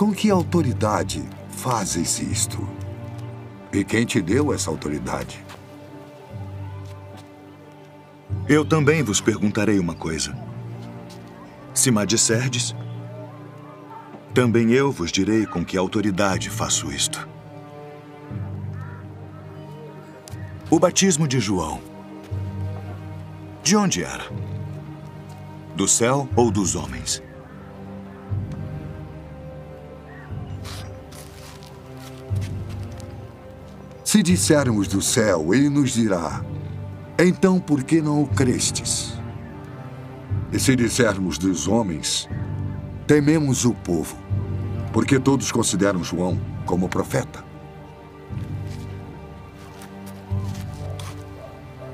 Com 0.00 0.14
que 0.14 0.30
autoridade 0.30 1.22
fazes 1.50 2.20
isto? 2.20 2.66
E 3.70 3.84
quem 3.84 4.06
te 4.06 4.18
deu 4.22 4.50
essa 4.50 4.70
autoridade? 4.70 5.44
Eu 8.48 8.64
também 8.64 9.02
vos 9.02 9.20
perguntarei 9.20 9.78
uma 9.78 9.94
coisa. 9.94 10.34
Se 11.74 11.90
me 11.90 12.06
disserdes, 12.06 12.74
também 14.32 14.72
eu 14.72 14.90
vos 14.90 15.12
direi 15.12 15.44
com 15.44 15.62
que 15.62 15.76
autoridade 15.76 16.48
faço 16.48 16.90
isto. 16.90 17.28
O 20.70 20.78
batismo 20.78 21.28
de 21.28 21.38
João. 21.38 21.78
De 23.62 23.76
onde 23.76 24.02
era? 24.02 24.32
Do 25.76 25.86
céu 25.86 26.26
ou 26.34 26.50
dos 26.50 26.74
homens? 26.74 27.22
Se 34.10 34.24
dissermos 34.24 34.88
do 34.88 35.00
céu, 35.00 35.54
ele 35.54 35.68
nos 35.68 35.92
dirá: 35.92 36.44
Então 37.16 37.60
por 37.60 37.84
que 37.84 38.02
não 38.02 38.20
o 38.20 38.26
crestes? 38.26 39.14
E 40.52 40.58
se 40.58 40.74
dissermos 40.74 41.38
dos 41.38 41.68
homens, 41.68 42.28
tememos 43.06 43.64
o 43.64 43.72
povo, 43.72 44.16
porque 44.92 45.20
todos 45.20 45.52
consideram 45.52 46.02
João 46.02 46.40
como 46.66 46.88
profeta. 46.88 47.44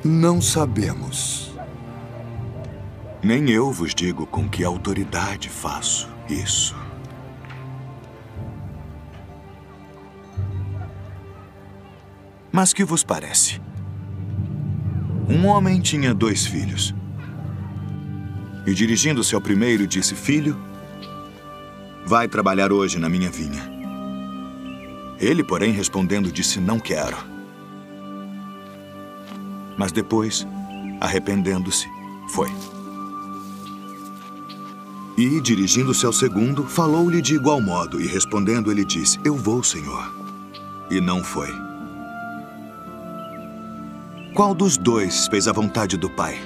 Não 0.03 0.41
sabemos. 0.41 1.55
Nem 3.23 3.51
eu 3.51 3.71
vos 3.71 3.95
digo 3.95 4.27
com 4.27 4.49
que 4.49 4.65
autoridade 4.65 5.51
faço 5.51 6.09
isso. 6.31 6.86
Mas 12.57 12.73
que 12.73 12.83
vos 12.83 13.05
parece? 13.05 13.61
Um 15.29 15.47
homem 15.47 15.79
tinha 15.79 16.15
dois 16.15 16.47
filhos. 16.47 16.95
E 18.67 18.73
dirigindo-se 18.73 19.35
ao 19.35 19.43
primeiro, 19.43 19.87
disse: 19.87 20.15
Filho, 20.15 20.57
vai 22.07 22.27
trabalhar 22.27 22.73
hoje 22.73 22.99
na 22.99 23.11
minha 23.11 23.29
vinha. 23.29 23.63
Ele, 25.21 25.45
porém, 25.45 25.71
respondendo, 25.71 26.33
disse: 26.33 26.59
Não 26.59 26.81
quero. 26.81 27.19
Mas 29.77 29.93
depois, 29.93 30.49
arrependendo-se, 30.99 31.87
foi. 32.31 32.51
E, 35.19 35.43
dirigindo-se 35.43 36.07
ao 36.07 36.13
segundo, 36.15 36.65
falou-lhe 36.65 37.21
de 37.21 37.35
igual 37.35 37.61
modo, 37.61 38.01
e 38.01 38.07
respondendo, 38.07 38.73
ele 38.73 38.83
disse: 38.83 39.21
Eu 39.23 39.37
vou, 39.37 39.63
senhor. 39.63 40.11
E 40.91 41.03
não 41.03 41.23
foi. 41.23 41.67
Qual 44.37 44.55
dos 44.55 44.77
dois 44.77 45.29
fez 45.29 45.49
a 45.49 45.53
vontade 45.53 45.97
do 45.97 46.11
pai? 46.11 46.39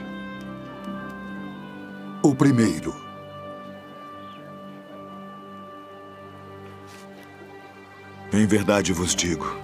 O 2.23 2.33
primeiro. 2.37 2.95
Em 8.33 8.47
verdade 8.47 8.93
vos 8.93 9.13
digo 9.13 9.59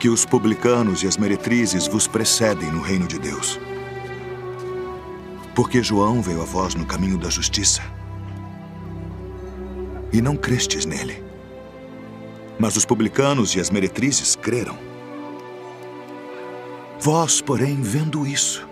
que 0.00 0.08
os 0.08 0.26
publicanos 0.26 1.04
e 1.04 1.06
as 1.06 1.16
meretrizes 1.16 1.86
vos 1.86 2.08
precedem 2.08 2.72
no 2.72 2.80
reino 2.80 3.06
de 3.06 3.16
Deus. 3.16 3.60
Porque 5.54 5.84
João 5.84 6.20
veio 6.20 6.42
a 6.42 6.44
vós 6.44 6.74
no 6.74 6.84
caminho 6.84 7.16
da 7.16 7.30
justiça 7.30 7.82
e 10.12 10.20
não 10.20 10.36
crestes 10.36 10.84
nele. 10.84 11.22
Mas 12.58 12.74
os 12.74 12.84
publicanos 12.84 13.54
e 13.54 13.60
as 13.60 13.70
meretrizes 13.70 14.34
creram. 14.34 14.91
Vós, 17.04 17.40
porém, 17.40 17.82
vendo 17.82 18.24
isso, 18.24 18.64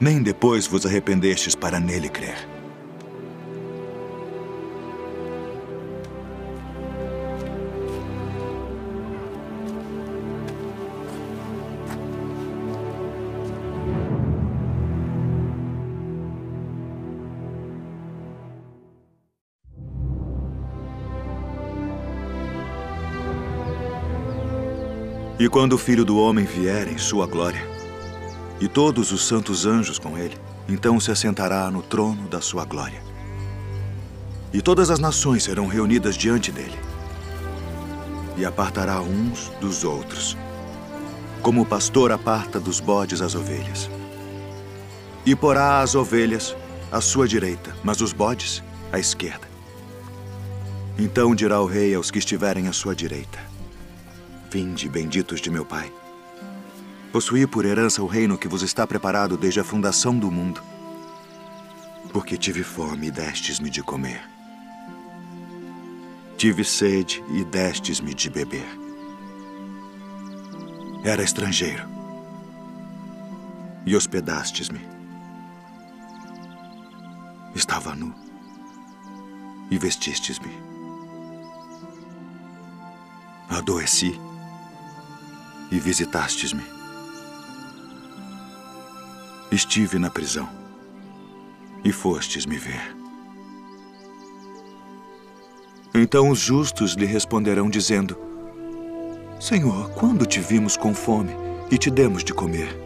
nem 0.00 0.22
depois 0.22 0.66
vos 0.66 0.86
arrependestes 0.86 1.54
para 1.54 1.78
nele 1.78 2.08
crer. 2.08 2.48
E 25.42 25.48
quando 25.48 25.72
o 25.72 25.78
Filho 25.78 26.04
do 26.04 26.18
Homem 26.18 26.44
vier 26.44 26.86
em 26.86 26.96
sua 26.96 27.26
glória, 27.26 27.68
e 28.60 28.68
todos 28.68 29.10
os 29.10 29.26
santos 29.26 29.66
anjos 29.66 29.98
com 29.98 30.16
ele, 30.16 30.36
então 30.68 31.00
se 31.00 31.10
assentará 31.10 31.68
no 31.68 31.82
trono 31.82 32.28
da 32.28 32.40
sua 32.40 32.64
glória. 32.64 33.02
E 34.52 34.62
todas 34.62 34.88
as 34.88 35.00
nações 35.00 35.42
serão 35.42 35.66
reunidas 35.66 36.16
diante 36.16 36.52
dele. 36.52 36.78
E 38.36 38.44
apartará 38.44 39.00
uns 39.00 39.48
dos 39.60 39.82
outros, 39.82 40.36
como 41.42 41.62
o 41.62 41.66
pastor 41.66 42.12
aparta 42.12 42.60
dos 42.60 42.78
bodes 42.78 43.20
as 43.20 43.34
ovelhas. 43.34 43.90
E 45.26 45.34
porá 45.34 45.80
as 45.80 45.96
ovelhas 45.96 46.54
à 46.92 47.00
sua 47.00 47.26
direita, 47.26 47.74
mas 47.82 48.00
os 48.00 48.12
bodes 48.12 48.62
à 48.92 48.98
esquerda. 49.00 49.48
Então 50.96 51.34
dirá 51.34 51.60
o 51.60 51.66
rei 51.66 51.96
aos 51.96 52.12
que 52.12 52.20
estiverem 52.20 52.68
à 52.68 52.72
sua 52.72 52.94
direita: 52.94 53.51
Vinde, 54.52 54.86
benditos 54.86 55.40
de 55.40 55.50
meu 55.50 55.64
Pai. 55.64 55.90
Possuí 57.10 57.46
por 57.46 57.64
herança 57.64 58.02
o 58.02 58.06
reino 58.06 58.36
que 58.36 58.46
vos 58.46 58.60
está 58.60 58.86
preparado 58.86 59.34
desde 59.34 59.60
a 59.60 59.64
fundação 59.64 60.18
do 60.18 60.30
mundo. 60.30 60.62
Porque 62.12 62.36
tive 62.36 62.62
fome 62.62 63.06
e 63.06 63.10
destes-me 63.10 63.70
de 63.70 63.82
comer. 63.82 64.22
Tive 66.36 66.64
sede 66.64 67.24
e 67.30 67.42
destes-me 67.44 68.12
de 68.12 68.28
beber. 68.28 68.68
Era 71.02 71.22
estrangeiro 71.22 71.88
e 73.86 73.96
hospedastes-me. 73.96 74.86
Estava 77.54 77.94
nu 77.94 78.14
e 79.70 79.78
vestistes-me. 79.78 80.52
Adoeci 83.48 84.20
e 85.72 85.80
visitastes-me. 85.80 86.62
Estive 89.50 89.98
na 89.98 90.10
prisão 90.10 90.48
e 91.82 91.90
fostes 91.90 92.44
me 92.44 92.58
ver. 92.58 92.94
Então 95.94 96.28
os 96.28 96.38
justos 96.38 96.92
lhe 96.92 97.06
responderão, 97.06 97.70
dizendo: 97.70 98.16
Senhor, 99.40 99.90
quando 99.92 100.26
te 100.26 100.40
vimos 100.40 100.76
com 100.76 100.94
fome 100.94 101.32
e 101.70 101.78
te 101.78 101.90
demos 101.90 102.22
de 102.22 102.34
comer? 102.34 102.78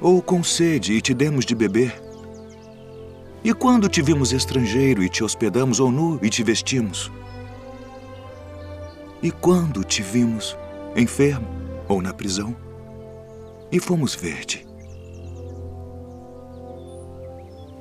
Ou 0.00 0.22
com 0.22 0.42
sede 0.42 0.94
e 0.94 1.02
te 1.02 1.12
demos 1.12 1.44
de 1.44 1.54
beber? 1.54 2.02
E 3.44 3.52
quando 3.52 3.88
te 3.88 4.00
vimos 4.00 4.32
estrangeiro 4.32 5.02
e 5.02 5.08
te 5.08 5.22
hospedamos, 5.22 5.80
ou 5.80 5.90
nu 5.90 6.18
e 6.22 6.30
te 6.30 6.42
vestimos? 6.42 7.10
E 9.22 9.30
quando 9.30 9.84
te 9.84 10.02
vimos 10.02 10.56
enfermo 10.96 11.57
ou 11.88 12.02
na 12.02 12.12
prisão, 12.12 12.54
e 13.72 13.80
fomos 13.80 14.14
ver-te. 14.14 14.66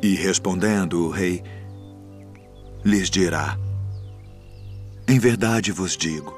E 0.02 0.16
respondendo 0.16 1.06
o 1.06 1.10
rei, 1.10 1.44
lhes 2.84 3.10
dirá: 3.10 3.58
Em 5.08 5.20
verdade 5.20 5.72
vos 5.72 5.98
digo, 5.98 6.38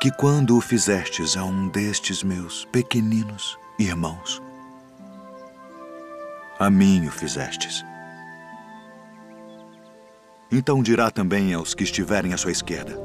que 0.00 0.10
quando 0.10 0.56
o 0.56 0.60
fizestes 0.60 1.36
a 1.36 1.44
um 1.44 1.68
destes 1.68 2.22
meus 2.22 2.64
pequeninos 2.66 3.58
irmãos, 3.78 4.42
a 6.58 6.70
mim 6.70 7.06
o 7.06 7.10
fizestes. 7.10 7.84
Então 10.50 10.82
dirá 10.82 11.10
também 11.10 11.54
aos 11.54 11.74
que 11.74 11.84
estiverem 11.84 12.32
à 12.32 12.36
sua 12.36 12.50
esquerda: 12.50 12.98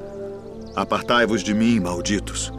Apartai-vos 0.76 1.44
de 1.44 1.54
mim, 1.54 1.80
malditos 1.80 2.52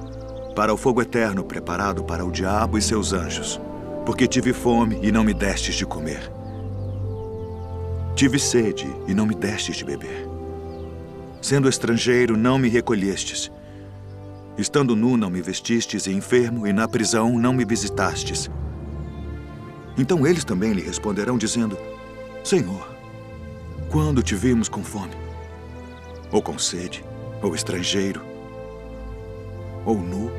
para 0.57 0.73
o 0.73 0.77
fogo 0.79 1.03
eterno 1.03 1.45
preparado 1.45 2.03
para 2.03 2.25
o 2.25 2.33
diabo 2.33 2.79
e 2.79 2.83
seus 2.83 3.13
anjos, 3.13 3.61
porque 4.07 4.27
tive 4.27 4.55
fome 4.55 4.99
e 5.03 5.13
não 5.13 5.23
me 5.23 5.35
destes 5.35 5.75
de 5.75 5.85
comer. 5.85 6.33
Tive 8.15 8.39
sede 8.39 8.87
e 9.07 9.13
não 9.13 9.27
me 9.27 9.35
destes 9.35 9.77
de 9.77 9.85
beber. 9.85 10.27
Sendo 11.43 11.69
estrangeiro, 11.69 12.39
não 12.39 12.59
me 12.59 12.71
recolhestes. 12.71 13.53
Estando 14.57 14.97
nu, 14.97 15.19
não 15.19 15.29
me 15.29 15.43
vestistes, 15.43 16.07
e 16.07 16.13
enfermo, 16.13 16.67
e 16.67 16.73
na 16.73 16.89
prisão, 16.89 17.39
não 17.39 17.53
me 17.53 17.63
visitastes. 17.63 18.51
Então 19.99 20.27
eles 20.27 20.43
também 20.43 20.73
lhe 20.73 20.81
responderão, 20.81 21.37
dizendo: 21.37 21.77
Senhor, 22.43 22.97
Quando 23.91 24.23
te 24.23 24.35
vimos 24.35 24.71
com 24.71 24.83
fome, 24.83 25.15
ou 26.33 26.41
com 26.41 26.59
sede, 26.59 27.05
ou 27.43 27.55
estrangeiro, 27.55 28.36
ou 29.87 29.97
nu, 29.97 30.31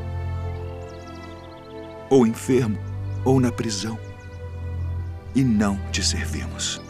ou 2.10 2.28
enfermo, 2.28 2.78
ou 3.26 3.40
na 3.40 3.52
prisão, 3.52 3.98
e 5.34 5.44
não 5.44 5.80
te 5.92 6.04
servimos? 6.04 6.82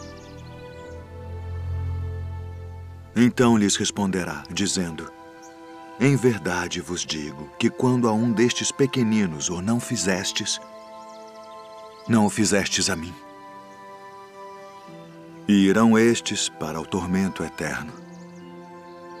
Então 3.16 3.56
lhes 3.56 3.76
responderá, 3.76 4.44
dizendo: 4.50 5.10
Em 5.98 6.16
verdade 6.16 6.80
vos 6.80 7.04
digo 7.04 7.48
que 7.58 7.70
quando 7.70 8.08
a 8.08 8.12
um 8.12 8.30
destes 8.30 8.70
pequeninos 8.70 9.48
o 9.48 9.62
não 9.62 9.80
fizestes, 9.80 10.60
não 12.08 12.26
o 12.26 12.30
fizestes 12.30 12.90
a 12.90 12.96
mim. 12.96 13.14
E 15.46 15.66
irão 15.66 15.98
estes 15.98 16.48
para 16.48 16.80
o 16.80 16.86
tormento 16.86 17.42
eterno, 17.42 17.92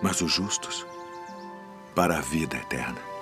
mas 0.02 0.20
os 0.20 0.32
justos 0.32 0.86
para 1.94 2.18
a 2.18 2.20
vida 2.20 2.56
eterna. 2.56 3.17